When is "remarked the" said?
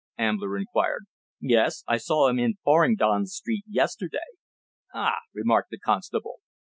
5.31-5.77